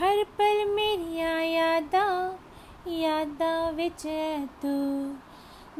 ਹਰ 0.00 0.24
ਪਲ 0.24 0.64
ਮੇਰੀਆਂ 0.66 1.40
ਯਾਦਾਂ 1.42 2.32
ਯਾਦਾਂ 2.90 3.72
ਵਿੱਚ 3.72 4.06
ਐ 4.06 4.46
ਤੂੰ 4.62 5.16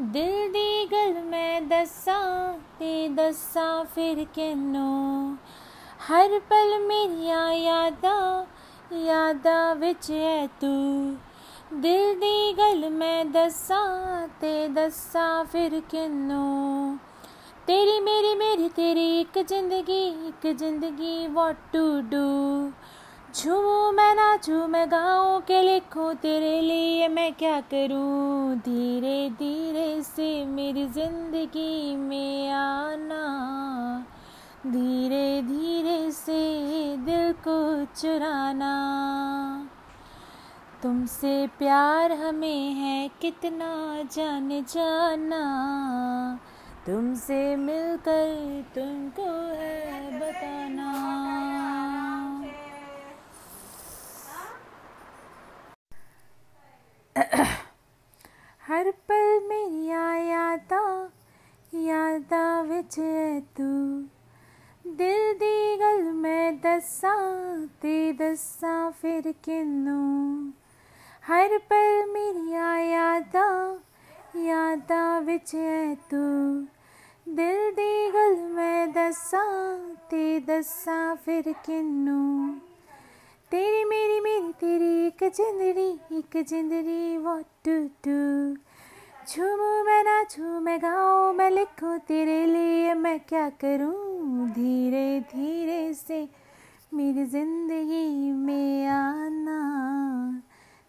ਦਿਲ 0.00 0.52
ਦੀ 0.52 0.86
ਗੱਲ 0.92 1.24
ਮੈਂ 1.24 1.60
ਦੱਸਾਂ 1.60 2.58
ਤੇ 2.78 3.08
ਦੱਸਾਂ 3.08 3.84
ਫਿਰ 3.84 4.24
ਕਿਨੂੰ 4.34 5.36
ਹਰ 6.10 6.38
ਪਲ 6.40 6.78
ਮੇਰੀਆਂ 6.86 7.52
ਯਾਦਾਂ 7.52 8.46
ਯਾਦਾਂ 8.96 9.74
ਵਿੱਚ 9.74 10.10
ਐ 10.10 10.46
ਤੂੰ 10.46 11.16
ਦਿਲ 11.74 12.18
ਦੀ 12.20 12.52
ਗੱਲ 12.58 12.90
ਮੈਂ 12.90 13.24
ਦੱਸਾਂ 13.24 14.28
ਤੇ 14.40 14.68
ਦੱਸਾਂ 14.68 15.44
ਫਿਰ 15.44 15.80
ਕਿਨੂੰ 15.80 16.98
ਤੇਰੀ 17.66 18.00
ਮੇਰੀ 18.00 18.34
ਮੇਰੀ 18.34 18.68
ਤੇਰੀ 18.68 19.20
ਇੱਕ 19.20 19.38
ਜ਼ਿੰਦਗੀ 19.38 20.06
ਇੱਕ 20.28 20.46
ਜ਼ਿੰਦਗੀ 20.46 21.26
ਵਾਟ 21.26 21.56
ਟੂ 21.72 22.00
ਡੂ 22.00 22.72
झूमू 23.34 23.79
मैं 23.79 23.79
नाचू 24.31 24.67
मैं 24.67 24.91
गाऊं 24.91 25.39
के 25.39 25.61
लिखूं, 25.61 26.13
तेरे 26.13 26.61
लिए 26.61 27.07
मैं 27.07 27.33
क्या 27.33 27.61
करूँ? 27.61 28.55
धीरे 28.55 29.29
धीरे 29.29 30.01
से 30.03 30.45
मेरी 30.45 30.85
ज़िंदगी 30.87 31.95
में 31.95 32.51
आना। 32.51 33.23
धीरे 34.67 35.41
धीरे 35.41 36.11
से 36.11 36.41
दिल 36.97 37.31
को 37.47 37.85
चुराना। 37.85 38.71
तुमसे 40.83 41.47
प्यार 41.47 42.11
हमें 42.11 42.71
है 42.73 43.11
कितना 43.21 44.01
जान 44.15 44.49
जाना। 44.49 45.43
तुमसे 46.85 47.55
मिलकर 47.55 48.63
तुमको 48.75 49.29
है 49.55 50.19
बताना। 50.19 50.91
तू। 63.41 63.69
दिल 64.91 65.33
दी 65.33 65.77
गल 65.77 66.11
मैं 66.11 66.57
दसा 66.57 67.15
ते 67.65 68.13
दसा 68.13 68.89
फिर 68.89 69.31
किन्नू। 69.31 70.01
हर 71.27 71.57
पल 71.57 72.05
मेरिया 72.09 72.77
यादा 72.77 73.73
यादा 74.35 75.19
बिच 75.19 75.55
है 75.55 75.95
तू। 75.95 76.21
दिल 77.29 77.71
दी 77.71 78.11
गल 78.11 78.35
मैं 78.35 78.91
दसा 78.91 79.77
ते 79.79 80.39
दसा 80.39 81.15
फिर 81.15 81.43
किनू 81.65 82.55
तेरी 83.51 83.83
मेरी 83.83 84.19
मेरी, 84.19 84.53
तेरी 84.53 85.07
एक 85.07 85.23
जिंदड़ी 85.23 86.17
एक 86.17 86.43
जिंदड़ी 86.43 87.17
वॉट 87.17 87.43
टू 87.65 87.87
टू। 88.05 88.19
झूमू 89.31 89.83
मैं 89.83 90.03
नाचू 90.03 90.59
मैं 90.59 90.81
गाऊं 90.81 91.33
मैं 91.33 91.51
लिखूं 91.51 91.97
तेरे 91.97 92.45
लिए 92.45 92.93
मैं 92.93 93.19
क्या 93.19 93.49
करूँ? 93.49 94.49
धीरे 94.49 95.19
धीरे 95.19 95.93
से 95.93 96.29
मेरी 96.93 97.25
ज़िंदगी 97.25 98.31
में 98.31 98.87
आना। 98.87 99.59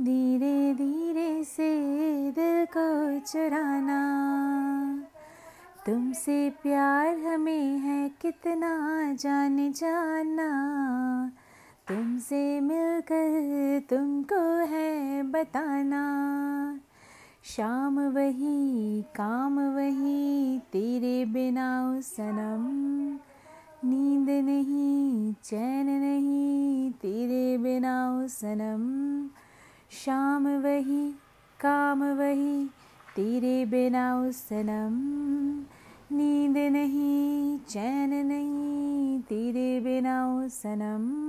धीरे 0.00 0.74
धीरे 0.74 1.44
से 1.44 1.70
दिल 2.30 2.64
को 2.76 3.18
चुराना। 3.18 4.00
तुमसे 5.86 6.50
प्यार 6.50 7.18
हमें 7.18 7.78
है 7.78 8.08
कितना 8.08 9.12
जाने 9.12 9.70
जाना। 9.70 10.48
तुमसे 11.88 12.60
मिलकर 12.60 13.80
तुमको 13.90 14.66
है 14.66 15.22
बताना। 15.22 16.04
शाम 17.44 18.00
वही, 18.00 19.02
काम 19.02 19.60
वही, 19.60 20.58
तेरे 20.58 21.24
बिना 21.24 22.00
सनम। 22.00 22.64
नींद 23.88 24.44
नहीं, 24.44 25.32
चैन 25.44 25.86
नहीं, 25.86 26.90
तेरे 26.90 27.58
बिना 27.58 28.26
सनम। 28.26 29.26
शाम 29.90 30.48
वही, 30.48 31.12
काम 31.60 32.04
वही, 32.04 32.66
तेरे 33.16 33.66
बिना 33.66 34.30
सनम। 34.30 34.94
नींद 36.16 36.72
नहीं, 36.72 37.58
चैन 37.58 38.26
नहीं, 38.26 39.20
तेरे 39.20 39.80
बिना 39.80 40.48
सनम। 40.48 41.24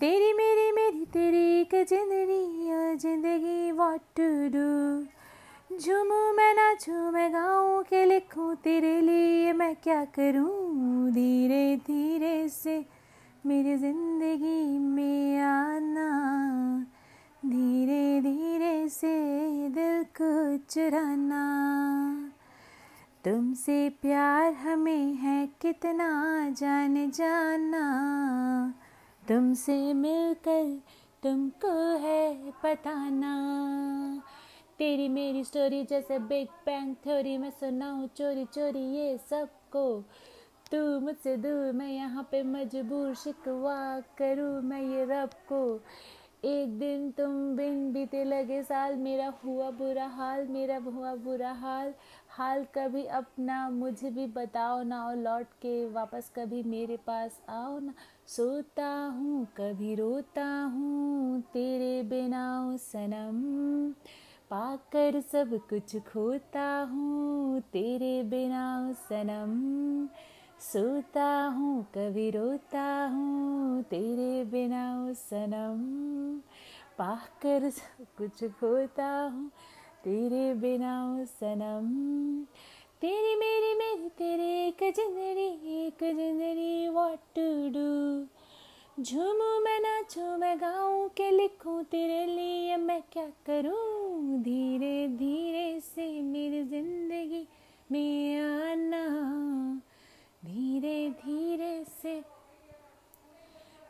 तेरी 0.00 0.32
मेरी 0.32 0.72
मेरी 0.72 1.04
तेरी 1.04 1.60
एक 1.60 1.74
ज़िंदगी 1.88 2.96
ज़िंदगी 2.96 3.72
वाट 3.72 4.00
टू 4.16 4.24
डू 4.48 5.78
झूमू 5.78 6.18
मैं 6.32 6.52
नाचू, 6.54 7.10
मैं 7.10 7.32
गाऊं, 7.32 7.82
के 7.82 8.04
लिखूँ 8.04 8.54
तेरे 8.56 9.00
लिए 9.00 9.52
मैं 9.52 9.74
क्या 9.76 10.04
करूँ? 10.04 11.10
धीरे 11.10 11.76
धीरे 11.76 12.48
से 12.48 12.84
मेरी 13.46 13.76
ज़िंदगी 13.76 14.78
में 14.78 15.40
आना। 15.40 16.10
धीरे 17.46 18.20
धीरे 18.20 18.88
से 18.88 19.16
दिल 19.68 20.04
को 20.20 20.56
चुराना। 20.56 21.44
तुमसे 23.24 23.88
प्यार 23.88 24.52
हमें 24.52 25.14
है, 25.14 25.46
कितना 25.46 26.10
जान 26.50 27.10
जाना। 27.10 27.84
तुमसे 29.28 29.92
मिलकर 29.94 30.82
तुमको 31.22 31.96
है 31.98 32.50
पता 32.50 32.74
बताना। 32.74 34.22
तेरी 34.78 35.08
मेरी 35.08 35.44
स्टोरी 35.44 35.84
जैसे 35.84 36.18
बिग 36.18 36.48
बैंग 36.48 36.94
थ्योरी 36.94 37.38
में 37.38 37.50
सुनाऊँ, 37.50 38.06
चोरी 38.06 38.44
चोरी 38.44 38.78
ये 38.78 39.18
सबको। 39.18 40.00
तू 40.70 41.00
मुझसे 41.00 41.36
दूर, 41.36 41.72
मैं 41.72 41.88
यहाँ 41.88 42.28
पे 42.30 42.42
मजबूर, 42.42 43.14
शिकवा 43.14 44.00
करूँ 44.00 44.62
मैं 44.62 44.82
ये 44.82 45.04
रब 45.04 45.30
को। 45.52 45.80
एक 46.44 46.78
दिन 46.78 47.10
तुम 47.10 47.56
बिन 47.56 47.92
बीते 47.92 48.24
लगे 48.24 48.62
साल, 48.62 48.96
मेरा 48.96 49.32
हुआ 49.44 49.70
बुरा 49.70 50.06
हाल, 50.06 50.46
मेरा 50.46 50.78
हुआ 50.78 51.14
बुरा 51.14 51.52
हाल। 51.52 51.94
हाल 52.28 52.64
कभी 52.64 53.04
अपना, 53.04 53.70
मुझे 53.70 54.10
भी 54.10 54.26
बताओ 54.26 54.82
ना, 54.82 55.06
और 55.06 55.16
लौट 55.16 55.46
के 55.46 55.88
वापस 55.88 56.32
कभी 56.36 56.62
मेरे 56.62 56.96
पास 56.96 57.40
आओ 57.48 57.78
ना। 57.78 57.92
सोता 58.28 58.88
हूँ, 58.88 59.44
कभी 59.44 59.94
रोता 59.94 60.46
हूँ, 60.46 61.40
तेरे 61.40 62.02
बिना 62.02 62.76
सनम। 62.76 63.92
पाकर 64.50 65.20
सब 65.20 65.60
कुछ 65.70 65.96
खोता 65.96 66.88
हूँ, 66.92 67.60
तेरे 67.60 68.22
बिना 68.22 68.92
सनम। 68.92 70.06
सोता 70.60 71.44
हूँ, 71.44 71.84
कभी 71.84 72.30
रोता 72.30 73.06
हूँ, 73.06 73.82
तेरे 73.82 74.44
बिना 74.44 75.12
सनम। 75.12 76.38
पाकर 76.98 77.70
सब 77.70 78.04
कुछ 78.18 78.44
खोता 78.44 79.08
हूँ, 79.08 79.50
तेरे 80.04 80.54
बिना 80.54 81.24
सनम। 81.24 81.86
तेरी 83.02 83.34
मेरी 83.36 83.72
मेरी, 83.74 84.08
तेरे 84.08 84.44
एक 84.66 84.82
ज़िंदगी 84.96 85.86
एक 85.86 86.04
ज़िंदगी 86.16 86.88
व्हाट 86.88 87.18
टू 87.34 87.68
डू 87.68 89.02
झूमू 89.02 89.48
मैं 89.60 89.80
नाचू, 89.80 90.36
मैं 90.36 90.56
गाऊं 90.60 91.08
के 91.08 91.30
लिखूं 91.30 91.82
तेरे 91.82 92.24
लिए, 92.26 92.76
मैं 92.76 93.02
क्या 93.12 93.26
करूँ? 93.46 94.42
धीरे 94.42 95.08
धीरे 95.08 95.80
से 95.80 96.22
मेरी 96.22 96.62
ज़िंदगी 96.64 97.46
में 97.92 98.40
आना। 98.40 99.04
धीरे 100.44 101.10
धीरे 101.10 101.84
से 102.02 102.20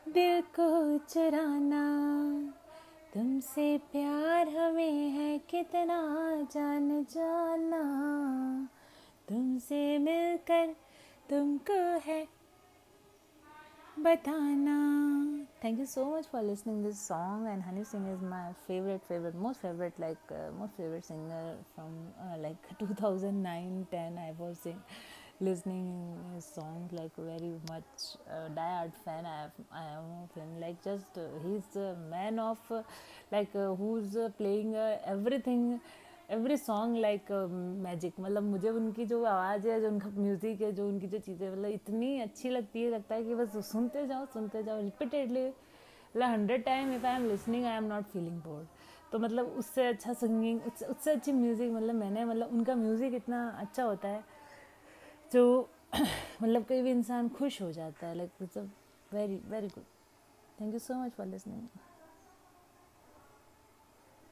दिल 0.08 0.40
को 0.58 0.98
चुराना। 0.98 1.84
तुमसे 3.14 3.76
प्यार 3.92 4.48
हमें 4.48 5.08
है, 5.10 5.38
कितना 5.38 6.00
जान 6.54 7.04
जाना 7.04 7.82
तुमसे 9.28 9.76
मिलकर 9.98 10.74
तुमको 11.30 11.78
है 12.06 12.26
बताना 14.04 14.74
song 16.92 17.46
and 17.48 17.62
honey 17.62 17.82
singh 17.84 18.06
is 18.06 18.20
my 18.20 18.52
favorite 18.66 19.02
favorite 19.08 19.34
most 19.34 19.60
favorite 19.60 19.98
like 19.98 20.18
uh, 20.30 20.52
most 20.58 20.76
favorite 20.76 21.04
singer 21.04 21.56
from 21.74 21.90
uh, 22.20 22.36
like 22.38 22.56
2009 22.78 23.86
10 23.90 24.18
i 24.18 24.32
was 24.38 24.64
in, 24.66 24.76
listening 25.40 25.88
his 26.34 26.44
songs 26.44 26.92
like 26.92 27.10
very 27.16 27.54
much 27.68 28.06
uh, 28.30 28.48
die-hard 28.54 28.92
fan 29.04 29.26
i 29.26 29.36
have 29.42 29.58
i 29.72 29.84
am 29.96 30.06
of 30.22 30.34
him 30.34 30.60
like 30.60 30.82
just 30.84 31.18
uh, 31.18 31.26
he's 31.44 31.76
a 31.76 31.96
man 32.10 32.38
of 32.38 32.58
uh, 32.70 32.82
like 33.32 33.54
uh, 33.54 33.74
who's 33.74 34.16
uh, 34.16 34.28
playing 34.38 34.74
uh, 34.74 34.98
everything 35.04 35.80
every 36.28 36.56
song 36.56 36.96
like 36.96 37.30
magic 37.82 38.14
मतलब 38.20 38.42
मुझे 38.42 38.70
उनकी 38.70 39.04
जो 39.06 39.22
आवाज़ 39.24 39.68
है, 39.68 39.80
जो 39.80 39.88
उनका 39.88 40.08
music 40.10 40.60
है, 40.60 40.70
जो 40.72 40.88
उनकी 40.88 41.06
जो 41.06 41.18
चीज़ें 41.18 41.50
मतलब 41.50 41.70
इतनी 41.70 42.18
अच्छी 42.20 42.50
लगती 42.50 42.82
है, 42.82 42.90
लगता 42.90 43.14
है 43.14 43.24
कि 43.24 43.34
बस 43.34 43.56
सुनते 43.66 44.06
जाओ 44.06 44.24
सुनते 44.32 44.62
जाओ 44.62 44.80
रिपीटेडली 44.80 45.46
मतलब 45.46 46.28
hundred 46.28 46.64
time 46.64 46.92
if 46.92 47.06
I 47.06 47.14
am 47.14 47.28
listening 47.28 47.64
I 47.66 47.76
am 47.76 47.84
not 47.84 48.04
feeling 48.04 48.40
bored 48.42 48.66
तो 49.12 49.18
मतलब 49.18 49.54
उससे 49.58 49.86
अच्छा 49.86 50.12
सिंगिंग 50.14 50.60
उससे 50.66 50.86
उससे 50.86 51.10
अच्छी 51.10 51.32
म्यूज़िक 51.32 51.70
मतलब 51.72 51.94
मैंने 51.94 52.24
मतलब 52.24 52.52
उनका 52.52 52.74
म्यूज़िक 52.74 53.14
इतना 53.14 53.48
अच्छा 53.60 53.82
होता 53.82 54.08
है, 54.08 54.24
जो 55.32 55.68
मतलब 56.42 56.64
कोई 56.64 56.82
भी 56.82 56.90
इंसान 56.90 57.28
खुश 57.28 57.60
हो 57.62 57.70
जाता 57.72 58.06
है 58.06 58.14
like 58.14 58.42
it's 58.42 58.58
a 58.58 58.62
very 59.12 59.40
very 59.48 59.68
good 59.68 59.84
thank 60.60 60.72
you 60.72 60.78
so 60.78 60.94
much 60.94 61.12
for 61.12 61.26
listening 61.26 61.66